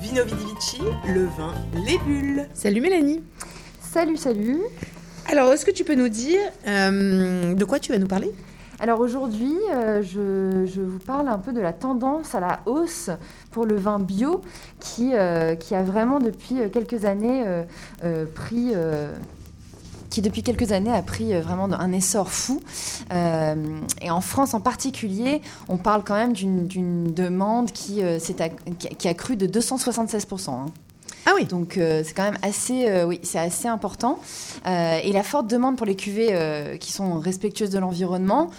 Vino 0.00 0.24
Vidivici, 0.24 0.80
le 1.08 1.26
vin, 1.26 1.52
les 1.86 1.98
bulles. 1.98 2.48
Salut 2.54 2.80
Mélanie. 2.80 3.22
Salut, 3.80 4.16
salut. 4.16 4.60
Alors, 5.30 5.52
est-ce 5.52 5.66
que 5.66 5.70
tu 5.70 5.84
peux 5.84 5.94
nous 5.94 6.08
dire 6.08 6.40
euh, 6.66 7.54
de 7.54 7.64
quoi 7.66 7.78
tu 7.78 7.92
vas 7.92 7.98
nous 7.98 8.06
parler? 8.06 8.32
Alors 8.78 9.00
aujourd'hui, 9.00 9.54
euh, 9.74 10.02
je, 10.02 10.64
je 10.66 10.80
vous 10.80 10.98
parle 11.00 11.28
un 11.28 11.36
peu 11.36 11.52
de 11.52 11.60
la 11.60 11.74
tendance 11.74 12.34
à 12.34 12.40
la 12.40 12.60
hausse 12.64 13.10
pour 13.50 13.66
le 13.66 13.76
vin 13.76 13.98
bio 13.98 14.40
qui, 14.78 15.10
euh, 15.12 15.54
qui 15.54 15.74
a 15.74 15.82
vraiment 15.82 16.18
depuis 16.18 16.56
quelques 16.72 17.04
années 17.04 17.44
euh, 17.46 17.62
euh, 18.04 18.24
pris... 18.34 18.72
qui 20.10 20.20
depuis 20.22 20.42
quelques 20.42 20.72
années 20.72 20.92
a 20.92 21.02
pris 21.02 21.32
euh, 21.34 21.40
vraiment 21.40 21.70
un 21.72 21.92
essor 21.92 22.30
fou. 22.30 22.60
Euh, 23.12 23.54
et 24.02 24.10
en 24.10 24.20
France 24.20 24.54
en 24.54 24.60
particulier, 24.60 25.40
on 25.68 25.76
parle 25.78 26.02
quand 26.04 26.14
même 26.16 26.32
d'une 26.32 27.12
demande 27.14 27.70
qui, 27.72 28.02
euh, 28.02 28.18
qui 28.98 29.08
a- 29.08 29.14
cru 29.14 29.36
de 29.36 29.46
276%. 29.46 30.50
hein. 30.50 30.66
Ah 31.30 31.34
oui. 31.36 31.44
Donc 31.44 31.76
euh, 31.76 32.02
c'est 32.04 32.12
quand 32.12 32.24
même 32.24 32.38
assez, 32.42 32.88
euh, 32.88 33.04
oui, 33.04 33.20
c'est 33.22 33.38
assez 33.38 33.68
important. 33.68 34.18
Euh, 34.66 34.98
et 35.02 35.12
la 35.12 35.22
forte 35.22 35.46
demande 35.46 35.76
pour 35.76 35.86
les 35.86 35.94
cuvées 35.94 36.36
qui 36.80 36.92
sont 36.92 37.20
respectueuses 37.20 37.70
de 37.70 37.78
l'environnement 37.78 38.50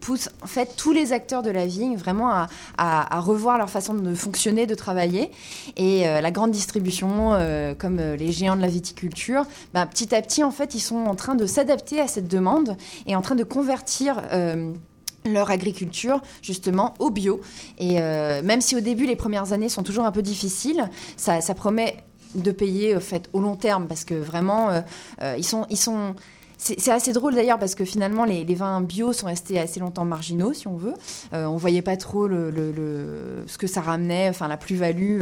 pousse 0.00 0.30
en 0.42 0.46
fait 0.46 0.74
tous 0.76 0.92
les 0.92 1.12
acteurs 1.12 1.42
de 1.42 1.50
la 1.50 1.66
vigne 1.66 1.96
vraiment 1.96 2.30
à, 2.78 3.20
revoir 3.20 3.58
leur 3.58 3.68
façon 3.68 3.94
de 3.94 4.14
fonctionner, 4.14 4.66
de 4.66 4.74
travailler. 4.74 5.30
Et 5.76 6.04
la 6.04 6.30
grande 6.30 6.50
distribution, 6.50 7.38
comme 7.78 7.98
les 7.98 8.32
géants 8.32 8.56
de 8.56 8.62
la 8.62 8.68
viticulture, 8.68 9.44
bah, 9.74 9.86
petit 9.86 10.14
à 10.14 10.22
petit 10.22 10.42
en 10.42 10.50
fait 10.50 10.74
ils 10.74 10.80
sont 10.80 11.04
en 11.04 11.14
train 11.14 11.34
de 11.34 11.46
s'adapter 11.46 12.00
à 12.00 12.08
cette 12.08 12.28
demande 12.28 12.76
et 13.06 13.16
en 13.16 13.22
train 13.22 13.36
de 13.36 13.44
convertir. 13.44 14.22
Leur 15.32 15.50
agriculture 15.50 16.20
justement 16.42 16.94
au 16.98 17.10
bio 17.10 17.40
et 17.78 18.00
euh, 18.00 18.42
même 18.42 18.60
si 18.60 18.76
au 18.76 18.80
début 18.80 19.06
les 19.06 19.16
premières 19.16 19.52
années 19.52 19.68
sont 19.68 19.82
toujours 19.82 20.04
un 20.04 20.12
peu 20.12 20.22
difficiles 20.22 20.88
ça, 21.16 21.40
ça 21.40 21.54
promet 21.54 21.96
de 22.34 22.50
payer 22.50 22.94
en 22.96 23.00
fait 23.00 23.28
au 23.32 23.40
long 23.40 23.56
terme 23.56 23.86
parce 23.86 24.04
que 24.04 24.14
vraiment 24.14 24.70
euh, 24.70 24.80
euh, 25.22 25.34
ils 25.38 25.44
sont 25.44 25.66
ils 25.70 25.76
sont 25.78 26.14
c'est 26.58 26.90
assez 26.90 27.12
drôle 27.12 27.34
d'ailleurs 27.34 27.58
parce 27.58 27.74
que 27.74 27.84
finalement 27.84 28.24
les, 28.24 28.42
vins 28.54 28.80
bio 28.80 29.12
sont 29.12 29.26
restés 29.26 29.58
assez 29.60 29.78
longtemps 29.78 30.06
marginaux 30.06 30.54
si 30.54 30.66
on 30.66 30.76
veut. 30.76 30.94
Euh, 31.34 31.44
on 31.44 31.58
voyait 31.58 31.82
pas 31.82 31.98
trop 31.98 32.26
le, 32.26 32.50
le- 32.50 33.44
ce 33.46 33.58
que 33.58 33.66
ça 33.66 33.82
ramenait, 33.82 34.30
enfin 34.30 34.48
la 34.48 34.56
plus-value. 34.56 35.20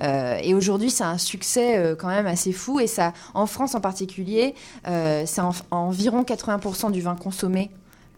et 0.00 0.54
aujourd'hui 0.54 0.90
c'est 0.90 1.04
un 1.04 1.18
succès 1.18 1.94
quand 1.98 2.08
même 2.08 2.26
assez 2.26 2.52
fou 2.52 2.80
et 2.80 2.86
ça 2.86 3.12
en 3.34 3.44
France 3.44 3.74
en 3.74 3.80
particulier 3.82 4.54
c'est 4.86 5.40
en- 5.42 5.52
environ 5.70 6.22
80% 6.22 6.90
du 6.92 7.02
vin 7.02 7.14
consommé 7.14 7.70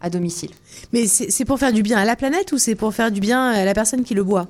à 0.03 0.09
domicile. 0.09 0.51
Mais 0.91 1.07
c'est 1.07 1.45
pour 1.45 1.57
faire 1.57 1.73
du 1.73 1.81
bien 1.81 1.97
à 1.97 2.05
la 2.05 2.15
planète 2.15 2.51
ou 2.51 2.59
c'est 2.59 2.75
pour 2.75 2.93
faire 2.93 3.11
du 3.11 3.21
bien 3.21 3.47
à 3.47 3.65
la 3.65 3.73
personne 3.73 4.03
qui 4.03 4.13
le 4.13 4.23
boit? 4.23 4.47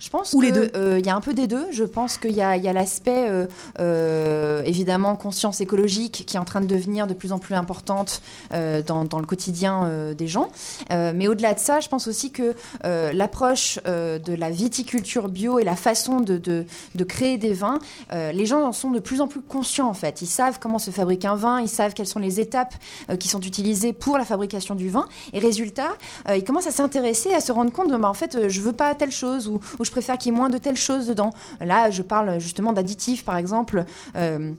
Je 0.00 0.10
pense 0.10 0.32
Ou 0.32 0.40
que, 0.40 0.46
les 0.46 0.52
deux. 0.52 0.70
euh, 0.74 0.98
Il 0.98 1.06
y 1.06 1.10
a 1.10 1.16
un 1.16 1.20
peu 1.20 1.34
des 1.34 1.46
deux. 1.46 1.66
Je 1.70 1.84
pense 1.84 2.18
qu'il 2.18 2.32
y 2.32 2.40
a, 2.42 2.56
il 2.56 2.62
y 2.62 2.68
a 2.68 2.72
l'aspect 2.72 3.28
euh, 3.28 3.46
euh, 3.80 4.62
évidemment 4.64 5.16
conscience 5.16 5.60
écologique 5.60 6.24
qui 6.26 6.36
est 6.36 6.40
en 6.40 6.44
train 6.44 6.60
de 6.60 6.66
devenir 6.66 7.06
de 7.06 7.14
plus 7.14 7.32
en 7.32 7.38
plus 7.38 7.54
importante 7.54 8.22
dans, 8.52 9.04
dans 9.04 9.18
le 9.18 9.26
quotidien 9.26 10.12
des 10.16 10.26
gens. 10.26 10.48
Mais 10.90 11.28
au-delà 11.28 11.54
de 11.54 11.58
ça, 11.58 11.80
je 11.80 11.88
pense 11.88 12.06
aussi 12.08 12.30
que 12.30 12.54
l'approche 12.84 13.78
de 13.84 14.34
la 14.34 14.50
viticulture 14.50 15.28
bio 15.28 15.58
et 15.58 15.64
la 15.64 15.76
façon 15.76 16.20
de, 16.20 16.38
de, 16.38 16.64
de 16.94 17.04
créer 17.04 17.38
des 17.38 17.52
vins, 17.52 17.78
les 18.12 18.46
gens 18.46 18.62
en 18.62 18.72
sont 18.72 18.90
de 18.90 19.00
plus 19.00 19.20
en 19.20 19.28
plus 19.28 19.40
conscients 19.40 19.88
en 19.88 19.94
fait. 19.94 20.22
Ils 20.22 20.26
savent 20.26 20.58
comment 20.60 20.78
se 20.78 20.90
fabrique 20.90 21.24
un 21.24 21.34
vin, 21.34 21.60
ils 21.60 21.68
savent 21.68 21.94
quelles 21.94 22.06
sont 22.06 22.18
les 22.20 22.40
étapes 22.40 22.74
qui 23.18 23.28
sont 23.28 23.40
utilisées 23.40 23.92
pour 23.92 24.18
la 24.18 24.24
fabrication 24.24 24.74
du 24.74 24.88
vin. 24.88 25.06
Et 25.32 25.38
résultat, 25.38 25.90
ils 26.34 26.44
commencent 26.44 26.66
à 26.66 26.72
s'intéresser, 26.72 27.34
à 27.34 27.40
se 27.40 27.52
rendre 27.52 27.72
compte 27.72 27.90
de, 27.90 27.96
bah, 27.96 28.08
en 28.08 28.14
fait, 28.14 28.48
je 28.48 28.60
veux 28.60 28.72
pas 28.72 28.94
telle 28.94 29.12
chose 29.12 29.48
ou, 29.48 29.60
ou 29.78 29.84
je 29.88 29.90
préfère 29.90 30.18
qu'il 30.18 30.32
y 30.32 30.34
ait 30.34 30.38
moins 30.38 30.50
de 30.50 30.58
telle 30.58 30.76
chose 30.76 31.06
dedans. 31.06 31.30
Là, 31.60 31.90
je 31.90 32.02
parle 32.02 32.38
justement 32.38 32.72
d'additifs, 32.72 33.24
par 33.24 33.36
exemple. 33.38 33.84
euh, 34.16 34.52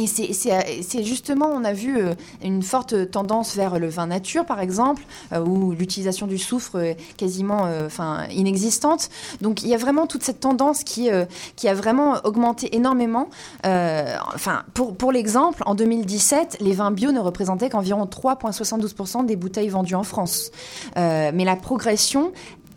et 0.00 0.06
c'est- 0.06 1.02
justement, 1.02 1.48
on 1.52 1.64
a 1.64 1.72
vu 1.72 1.98
euh, 1.98 2.14
une 2.44 2.62
forte 2.62 3.10
tendance 3.10 3.56
vers 3.56 3.80
le 3.80 3.88
vin 3.88 4.06
nature, 4.06 4.46
par 4.46 4.60
exemple, 4.60 5.02
euh, 5.32 5.44
où 5.44 5.72
l'utilisation 5.72 6.28
du 6.28 6.38
soufre 6.38 6.78
est 6.78 6.96
quasiment 7.16 7.68
enfin, 7.84 8.28
inexistante. 8.30 9.08
Donc 9.40 9.64
il 9.64 9.68
y 9.68 9.74
a 9.74 9.76
vraiment 9.76 10.06
toute 10.06 10.22
cette 10.22 10.38
tendance 10.38 10.84
qui, 10.84 11.10
a 11.10 11.74
vraiment 11.74 12.14
augmenté 12.22 12.76
énormément. 12.76 13.28
Enfin, 13.64 14.62
pour, 14.74 15.10
l'exemple, 15.10 15.64
en 15.66 15.74
2017, 15.74 16.58
les 16.60 16.74
vins 16.74 16.92
bio 16.92 17.10
ne 17.10 17.18
représentaient 17.18 17.68
qu'environ 17.68 18.04
3,72% 18.04 19.24
des 19.24 19.34
bouteilles 19.34 19.68
vendues 19.68 19.96
en 19.96 20.04
France. 20.04 20.52
Mais 20.94 21.44
la 21.44 21.56
progression 21.56 22.32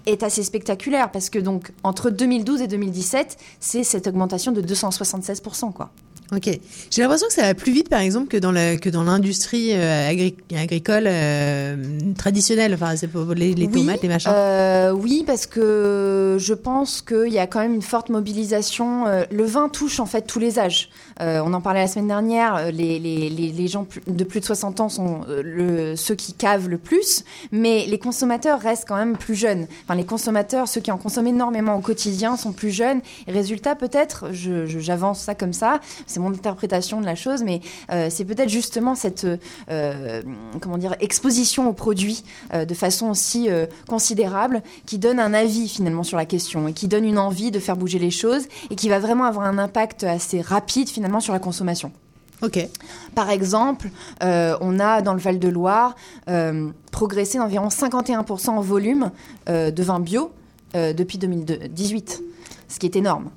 est 0.06 0.24
assez 0.24 0.44
spectaculaire 0.44 1.12
parce 1.12 1.30
que 1.30 1.40
donc 1.40 1.72
entre 1.84 2.10
2012 2.10 2.62
et 2.62 2.68
2017, 2.68 3.38
c'est 3.60 3.84
cette 3.84 4.08
augmentation 4.08 4.52
de 4.52 4.62
276%. 4.62 5.74
Quoi. 5.74 5.90
Ok. 6.34 6.50
J'ai 6.90 7.02
l'impression 7.02 7.28
que 7.28 7.34
ça 7.34 7.42
va 7.42 7.54
plus 7.54 7.74
vite, 7.74 7.90
par 7.90 8.00
exemple, 8.00 8.28
que 8.30 8.38
dans 8.38 8.54
la, 8.54 8.78
que 8.78 8.90
dans 8.90 9.04
l'industrie 9.04 9.72
euh, 9.74 10.10
agri- 10.10 10.36
agricole 10.56 11.04
euh, 11.08 11.76
traditionnelle. 12.18 12.74
Enfin, 12.74 12.96
c'est 12.96 13.08
pour 13.10 13.34
les, 13.34 13.54
les 13.54 13.66
Oui, 13.66 13.72
tomates, 13.82 14.02
les 14.02 14.08
machins. 14.08 14.32
Euh, 14.34 14.92
oui, 14.92 15.26
parce 15.28 15.46
que 15.46 16.38
je 16.40 16.54
pense 16.54 17.02
qu'il 17.02 17.34
y 17.34 17.38
a 17.40 17.48
quand 17.48 17.60
même 17.60 17.74
une 17.74 17.82
forte 17.82 18.08
mobilisation. 18.10 19.06
Le 19.30 19.44
vin 19.44 19.68
touche 19.68 20.00
en 20.00 20.06
fait 20.06 20.22
tous 20.22 20.40
les 20.40 20.58
âges. 20.58 20.90
On 21.20 21.54
en 21.54 21.60
parlait 21.62 21.82
la 21.82 21.88
semaine 21.88 22.08
dernière. 22.08 22.72
Les, 22.72 22.98
les, 22.98 23.30
les, 23.30 23.50
les 23.52 23.68
gens 23.68 23.86
de 24.08 24.24
plus 24.24 24.40
de 24.40 24.46
60 24.46 24.80
ans 24.80 24.90
sont 24.90 25.22
le, 25.28 25.96
ceux 25.98 26.16
qui 26.16 26.32
cavent 26.34 26.70
le 26.70 26.78
plus, 26.78 27.26
mais 27.52 27.86
les 27.88 28.00
consommateurs 28.00 28.60
restent 28.62 28.86
quand 28.88 28.96
même 28.96 29.18
plus 29.18 29.36
jeunes. 29.36 29.68
Enfin, 29.84 29.96
les 29.96 30.06
consommateurs, 30.06 30.68
ceux 30.70 30.80
qui 30.82 30.92
en 30.92 30.98
consomment 30.98 31.28
énormément 31.28 31.76
au 31.76 31.82
quotidien, 31.82 32.38
sont 32.38 32.54
plus 32.54 32.72
jeunes. 32.72 33.02
Et 33.28 33.34
résultat, 33.34 33.76
peut-être, 33.76 34.28
j'avance 34.32 35.22
ça 35.22 35.36
comme 35.36 35.54
ça, 35.54 35.82
c'est 36.08 36.21
mon 36.22 36.32
interprétation 36.32 37.02
de 37.02 37.06
la 37.06 37.16
chose, 37.16 37.44
mais 37.44 37.62
euh, 37.92 38.08
c'est 38.10 38.26
peut-être 38.26 38.50
justement 38.50 38.96
cette 38.96 39.28
euh, 39.70 40.22
comment 40.62 40.78
dire 40.78 40.96
exposition 41.00 41.68
aux 41.70 41.74
produits 41.74 42.24
euh, 42.54 42.66
de 42.66 42.74
façon 42.74 43.10
aussi 43.10 43.50
considérable 43.88 44.62
qui 44.86 44.98
donne 44.98 45.20
un 45.20 45.34
avis 45.34 45.68
finalement 45.68 46.04
sur 46.04 46.18
la 46.18 46.26
question 46.26 46.68
et 46.68 46.74
qui 46.74 46.88
donne 46.88 47.06
une 47.06 47.18
envie 47.18 47.52
de 47.52 47.60
faire 47.60 47.76
bouger 47.76 48.00
les 48.00 48.12
choses 48.12 48.44
et 48.70 48.76
qui 48.76 48.90
va 48.90 49.00
vraiment 49.00 49.26
avoir 49.26 49.46
un 49.46 49.58
impact 49.58 50.04
assez 50.04 50.42
rapide 50.42 50.90
finalement 50.90 51.20
sur 51.20 51.34
la 51.34 51.40
consommation. 51.40 51.92
Ok. 52.42 52.68
Par 53.14 53.30
exemple, 53.30 53.90
euh, 54.24 54.58
on 54.62 54.80
a 54.80 55.02
dans 55.02 55.14
le 55.14 55.20
Val-de-Loire 55.20 55.96
euh, 56.28 56.70
progressé 56.92 57.38
d'environ 57.38 57.68
51% 57.68 58.50
en 58.50 58.62
volume 58.62 59.12
euh, 59.48 59.72
de 59.72 59.84
vin 59.84 60.00
bio 60.00 60.32
depuis 60.74 61.18
2018, 61.18 62.24
ce 62.70 62.80
qui 62.80 62.86
est 62.86 62.96
énorme. 62.96 63.30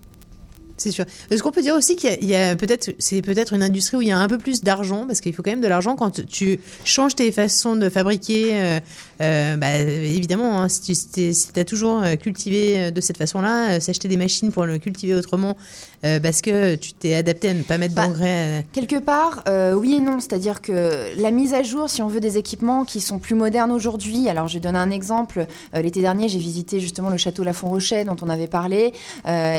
C'est 0.77 0.91
sûr. 0.91 1.05
Est-ce 1.31 1.43
qu'on 1.43 1.53
peut 1.53 1.63
dire 1.63 1.75
aussi 1.77 1.97
qu'il 1.97 2.25
y 2.25 2.35
a, 2.35 2.51
a 2.51 2.57
peut-être, 2.57 2.91
c'est 2.99 3.23
peut-être 3.23 3.53
une 3.53 3.63
industrie 3.63 3.97
où 3.97 4.03
il 4.03 4.09
y 4.09 4.13
a 4.13 4.19
un 4.19 4.29
peu 4.29 4.39
plus 4.39 4.63
d'argent, 4.63 5.07
parce 5.07 5.21
qu'il 5.21 5.33
faut 5.33 5.43
quand 5.43 5.51
même 5.53 5.61
de 5.61 5.69
l'argent 5.69 5.95
quand 5.97 6.27
tu 6.27 6.59
changes 6.85 7.15
tes 7.15 7.31
façons 7.33 7.77
de 7.77 7.89
fabriquer. 7.89 8.51
euh, 8.55 8.81
euh, 9.21 9.57
bah, 9.57 9.77
évidemment, 9.79 10.61
hein, 10.61 10.69
si 10.69 10.81
tu 10.83 10.95
si 11.33 11.49
as 11.57 11.65
toujours 11.65 12.03
euh, 12.03 12.17
cultivé 12.17 12.79
euh, 12.79 12.91
de 12.91 13.01
cette 13.01 13.17
façon-là, 13.17 13.77
euh, 13.77 13.81
s'acheter 13.81 14.09
des 14.09 14.17
machines 14.17 14.51
pour 14.51 14.67
le 14.67 14.79
cultiver 14.79 15.15
autrement, 15.15 15.57
euh, 16.05 16.19
parce 16.19 16.41
que 16.41 16.75
tu 16.75 16.93
t'es 16.93 17.15
adapté 17.15 17.51
à 17.51 17.55
ne 17.55 17.63
pas 17.63 17.79
mettre 17.79 17.95
Bah, 17.95 18.09
d'engrais. 18.09 18.67
Quelque 18.73 18.99
part, 18.99 19.45
oui 19.77 19.95
et 19.95 20.01
non. 20.01 20.19
C'est-à-dire 20.21 20.61
que 20.61 21.17
la 21.21 21.31
mise 21.31 21.55
à 21.55 21.63
jour, 21.63 21.89
si 21.89 22.03
on 22.03 22.09
veut 22.09 22.21
des 22.21 22.37
équipements 22.39 22.85
qui 22.85 23.01
sont 23.01 23.19
plus 23.19 23.35
modernes 23.37 23.71
aujourd'hui, 23.71 24.29
alors 24.29 24.49
je 24.49 24.55
vais 24.55 24.61
donner 24.61 24.79
un 24.79 24.91
exemple. 24.91 25.47
L'été 25.73 26.01
dernier, 26.01 26.29
j'ai 26.29 26.39
visité 26.39 26.81
justement 26.81 27.11
le 27.11 27.17
château 27.17 27.45
Lafont 27.45 27.69
Rochet 27.69 28.05
dont 28.05 28.17
on 28.23 28.29
avait 28.29 28.47
parlé, 28.49 28.93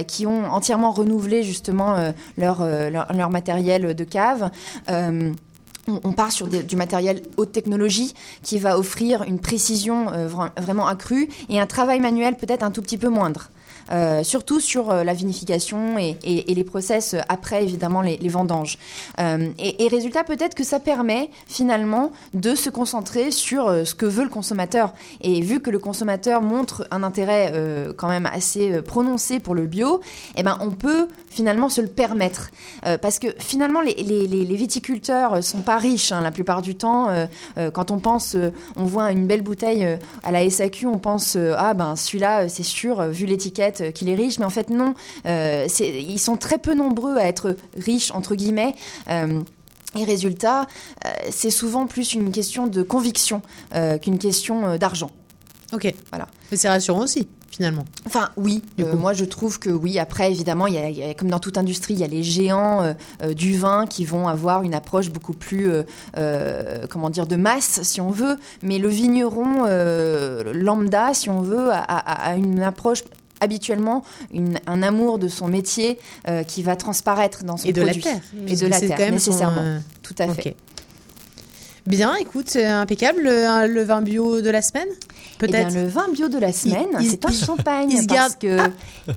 qui 0.08 0.28
ont 0.28 0.46
entièrement 0.46 0.92
renouvelé 0.92 1.06
justement 1.44 1.96
euh, 1.96 2.12
leur, 2.38 2.62
euh, 2.62 2.90
leur, 2.90 3.12
leur 3.14 3.30
matériel 3.30 3.96
de 3.96 4.04
cave. 4.04 4.50
On 5.88 6.14
part 6.14 6.32
sur 6.32 6.48
du 6.48 6.76
matériel 6.76 7.22
haute 7.38 7.52
technologie 7.52 8.16
qui 8.42 8.58
va 8.58 8.78
offrir 8.78 9.24
une 9.24 9.40
précision 9.40 10.12
euh, 10.12 10.28
vra- 10.28 10.50
vraiment 10.60 10.88
accrue 10.88 11.30
et 11.50 11.60
un 11.60 11.68
travail 11.68 12.00
manuel 12.00 12.38
peut-être 12.38 12.64
un 12.64 12.72
tout 12.72 12.82
petit 12.82 12.98
peu 12.98 13.10
moindre. 13.10 13.50
Euh, 13.92 14.24
surtout 14.24 14.60
sur 14.60 14.90
euh, 14.90 15.04
la 15.04 15.14
vinification 15.14 16.00
et, 16.00 16.18
les 16.24 16.64
process 16.64 17.16
après 17.30 17.62
évidemment 17.62 18.02
les, 18.02 18.18
vendanges. 18.30 18.80
Et, 19.20 19.86
et 19.86 19.88
résultat, 19.88 20.24
peut-être 20.24 20.56
que 20.56 20.64
ça 20.64 20.80
permet 20.80 21.30
finalement 21.46 22.12
de 22.34 22.56
se 22.56 22.72
concentrer 22.72 23.30
sur 23.30 23.70
ce 23.86 23.94
que 23.94 24.08
veut 24.08 24.24
le 24.24 24.30
consommateur. 24.30 24.94
Et 25.22 25.42
vu 25.42 25.60
que 25.60 25.70
le 25.70 25.78
consommateur 25.78 26.42
montre 26.42 26.88
un 26.90 27.04
intérêt 27.04 27.54
quand 27.98 28.08
même 28.08 28.26
assez 28.26 28.82
prononcé 28.82 29.40
pour 29.40 29.54
le 29.54 29.68
bio, 29.68 30.02
eh 30.36 30.44
ben 30.44 30.58
on 30.62 30.72
peut 30.72 31.08
finalement 31.36 31.70
se 31.70 31.82
le 31.82 31.88
permettre. 31.88 32.50
Euh, 32.86 32.98
parce 32.98 33.20
que 33.20 33.28
finalement, 33.40 33.82
les, 33.82 33.94
les- 33.96 34.26
les- 34.28 34.56
viticulteurs 34.56 35.44
sont 35.44 35.60
pas 35.62 35.78
riches 35.78 36.12
hein, 36.14 36.22
la 36.22 36.32
plupart 36.32 36.62
du 36.62 36.76
temps. 36.76 37.10
Euh, 37.10 37.26
euh, 37.58 37.70
quand 37.72 37.92
on 37.92 38.00
pense, 38.00 38.36
euh, 38.36 38.52
on 38.78 38.86
voit 38.86 39.12
une 39.12 39.28
belle 39.28 39.42
bouteille 39.42 39.84
euh, 39.86 39.98
à 40.24 40.32
la 40.32 40.50
SAQ, 40.50 40.88
on 40.88 40.98
pense 40.98 41.36
euh, 41.36 41.54
ah 41.58 41.74
ben 41.74 41.96
celui-là 41.98 42.44
euh, 42.44 42.48
c'est 42.50 42.64
sûr 42.64 43.02
euh, 43.02 43.10
vu 43.10 43.26
l'étiquette 43.26 43.82
euh, 43.82 43.92
qu'il 43.92 44.08
est 44.10 44.16
riche, 44.16 44.40
mais 44.40 44.46
en 44.46 44.50
fait 44.50 44.70
non. 44.70 44.94
Euh, 45.26 45.68
ils 45.82 46.20
sont 46.20 46.38
très 46.38 46.58
peu 46.58 46.74
nombreux 46.74 47.18
à 47.18 47.26
être 47.26 47.56
riches 47.78 48.12
entre 48.12 48.36
guillemets. 48.36 48.76
Euh, 49.10 49.42
et 49.98 50.04
résultat, 50.04 50.68
euh, 51.06 51.10
c'est 51.32 51.52
souvent 51.52 51.86
plus 51.86 52.14
une 52.14 52.32
question 52.32 52.68
de 52.68 52.82
conviction 52.82 53.42
euh, 53.76 53.98
qu'une 53.98 54.18
question 54.20 54.66
euh, 54.68 54.78
d'argent. 54.78 55.12
Ok. 55.74 55.94
Voilà. 56.12 56.28
Mais 56.52 56.58
c'est 56.58 56.70
rassurant 56.70 57.02
aussi. 57.04 57.28
Finalement. 57.56 57.86
Enfin, 58.06 58.30
oui. 58.38 58.62
Euh, 58.82 58.96
moi, 58.96 59.14
je 59.14 59.24
trouve 59.24 59.60
que 59.60 59.70
oui. 59.70 59.98
Après, 59.98 60.30
évidemment, 60.30 60.68
il 60.68 60.74
y 60.74 60.78
a, 60.78 60.90
il 60.90 60.98
y 60.98 61.04
a- 61.04 61.14
comme 61.14 61.30
dans 61.30 61.40
toute 61.40 61.58
industrie, 61.58 61.94
il 61.94 62.00
y 62.02 62.04
a 62.04 62.08
les 62.08 62.22
géants 62.24 62.84
euh, 62.84 62.94
euh, 63.24 63.34
du 63.34 63.58
vin 63.58 63.86
qui 63.88 64.04
vont 64.04 64.28
avoir 64.28 64.64
une 64.64 64.74
approche 64.74 65.10
beaucoup 65.10 65.34
plus, 65.34 65.70
euh, 66.18 66.86
comment 66.90 67.10
dire, 67.10 67.28
de 67.28 67.36
masse, 67.38 67.82
si 67.84 68.02
on 68.02 68.12
veut. 68.12 68.38
Mais 68.62 68.78
le 68.78 68.90
vigneron 68.90 69.66
lambda, 70.54 71.14
si 71.14 71.30
on 71.30 71.42
veut, 71.42 71.70
a, 71.72 71.80
a- 71.80 72.30
a 72.32 72.36
une 72.36 72.62
approche 72.62 73.04
habituellement 73.42 74.04
une- 74.34 74.60
un 74.66 74.82
amour 74.82 75.20
de 75.20 75.28
son 75.28 75.48
métier 75.48 76.00
qui 76.48 76.64
va 76.64 76.76
transparaître 76.76 77.44
dans 77.44 77.58
son 77.58 77.68
Et 77.68 77.74
de 77.74 77.82
la 77.82 77.94
terre. 77.94 78.22
Et 78.48 78.56
de 78.56 78.68
la 78.68 78.80
terre, 78.80 78.98
son, 78.98 79.12
nécessairement. 79.12 79.80
Tout 80.02 80.16
à 80.20 80.28
fait. 80.30 80.56
Bien, 81.88 82.16
écoute, 82.16 82.46
c'est 82.50 82.66
impeccable. 82.66 83.22
Le, 83.24 83.68
le 83.68 83.84
vin 83.84 84.02
bio 84.02 84.42
de 84.42 84.50
la 84.50 84.62
semaine 84.64 84.88
Eh 84.90 85.48
bien, 85.48 85.66
Peut-être 85.66 85.76
le 85.76 85.88
vin 85.88 86.08
bio 86.12 86.30
de 86.30 86.40
la 86.40 86.52
semaine, 86.52 86.88
c'est 87.08 87.24
un 87.26 87.32
champagne 87.32 87.90
il 87.92 88.02
se 88.02 88.08
parce 88.08 88.38
garde- 88.40 88.40
que 88.40 88.58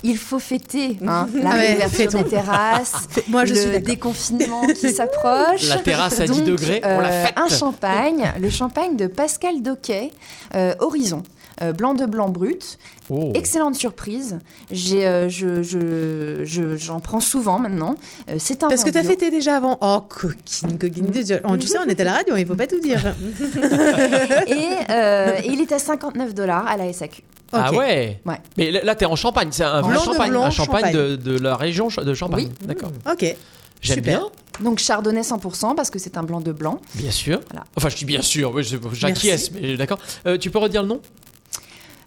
il 0.02 0.18
faut 0.18 0.38
fêter 0.38 0.98
hein, 1.06 1.28
la 1.34 1.50
Ah 1.50 1.54
ouais, 1.54 1.66
réouverture 1.68 2.22
des 2.22 2.28
terrasse, 2.28 2.92
Moi, 3.28 3.46
je 3.46 3.54
le 3.54 3.60
suis 3.60 3.80
déconfinement 3.80 4.66
qui 4.66 4.92
s'approche. 4.94 5.66
La 5.68 5.78
terrasse 5.78 6.20
à 6.20 6.26
10 6.26 6.30
Donc, 6.40 6.44
degrés, 6.44 6.80
on 6.84 7.00
la 7.00 7.08
euh, 7.08 7.24
fête. 7.24 7.34
Un 7.38 7.48
champagne, 7.48 8.32
le 8.38 8.50
champagne 8.50 8.96
de 8.96 9.06
Pascal 9.06 9.62
Doquet, 9.62 10.10
euh, 10.54 10.74
Horizon. 10.80 11.22
Euh, 11.62 11.72
blanc 11.72 11.94
de 11.94 12.06
blanc 12.06 12.28
brut, 12.28 12.78
Oh. 13.10 13.32
excellente 13.34 13.74
surprise. 13.74 14.38
J'ai, 14.70 15.06
euh, 15.06 15.28
je, 15.30 15.62
je, 15.62 16.40
je- 16.44 16.76
j'en 16.76 17.00
prends 17.00 17.20
souvent 17.20 17.58
maintenant. 17.58 17.94
Euh, 18.30 18.34
c'est 18.38 18.62
un 18.62 18.68
Parce 18.68 18.84
que 18.84 18.90
t'as 18.90 19.00
bio. 19.00 19.10
fêté 19.10 19.30
déjà 19.30 19.56
avant. 19.56 19.78
Oh, 19.80 20.00
coquine, 20.08 20.78
coquine. 20.78 21.06
Oh, 21.48 21.56
tu 21.56 21.66
sais, 21.66 21.78
on 21.78 21.88
est 21.88 21.98
à 22.00 22.04
la 22.04 22.12
radio, 22.12 22.36
il 22.36 22.46
faut 22.46 22.54
pas 22.54 22.66
tout 22.66 22.80
dire. 22.80 23.00
Et, 24.46 24.68
euh, 24.90 25.40
et 25.42 25.48
il 25.48 25.60
est 25.60 25.72
à 25.72 25.78
59 25.78 26.34
dollars 26.34 26.66
à 26.66 26.76
la 26.76 26.92
SAQ. 26.92 27.22
Ah 27.52 27.70
Ok. 27.72 27.78
ouais. 27.78 28.20
Ouais. 28.26 28.36
Mais 28.56 28.70
là, 28.70 28.94
t'es 28.94 29.06
en 29.06 29.16
Champagne, 29.16 29.48
c'est 29.52 29.64
un 29.64 29.80
Blanc 29.80 30.00
de 30.00 30.04
champagne, 30.04 30.30
blanc, 30.30 30.44
un 30.44 30.50
champagne, 30.50 30.84
champagne. 30.84 30.94
De, 30.94 31.16
de 31.16 31.38
la 31.38 31.56
région 31.56 31.88
de 31.88 32.14
Champagne. 32.14 32.48
Oui. 32.60 32.66
D'accord. 32.66 32.92
Ok. 33.10 33.36
J'aime 33.80 33.96
Super. 33.98 34.18
bien, 34.18 34.28
Donc 34.60 34.80
chardonnay 34.80 35.20
100% 35.22 35.74
parce 35.76 35.88
que 35.88 35.98
c'est 35.98 36.16
un 36.18 36.24
blanc 36.24 36.40
de 36.40 36.52
blanc. 36.52 36.80
bien 36.94 37.10
sûr. 37.12 37.40
Voilà. 37.50 37.64
Enfin, 37.76 37.88
je 37.88 37.96
dis 37.96 38.04
bien 38.04 38.22
sûr, 38.22 38.52
j'acquiesce, 38.92 39.50
mais 39.52 39.76
d'accord. 39.76 39.98
Euh, 40.26 40.36
tu 40.36 40.50
peux 40.50 40.58
redire 40.58 40.82
le 40.82 40.88
nom? 40.88 41.00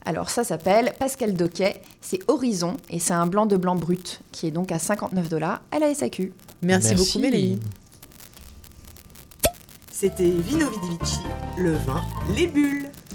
Alors 0.06 0.30
ça 0.30 0.44
s'appelle 0.44 0.94
Pascal 0.98 1.34
Doquet, 1.34 1.82
c'est 2.02 2.20
Horizon 2.28 2.78
et 2.90 3.00
c'est 3.00 3.14
un 3.14 3.28
blanc 3.28 3.46
de 3.46 3.56
blanc 3.56 3.76
brut 3.76 4.22
qui 4.32 4.48
est 4.48 4.52
donc 4.52 4.72
à 4.72 4.80
59 4.80 5.30
dollars 5.30 5.62
à 5.72 5.80
la 5.80 5.94
SAQ. 5.94 6.34
Merci, 6.64 6.96
beaucoup, 6.96 7.20
Mélanie. 7.20 7.60
C'était 9.92 10.32
Vino 10.32 10.68
Vidivici, 10.70 11.20
le 11.58 11.74
vin, 11.74 12.02
les 12.36 12.48
bulles. 12.48 12.81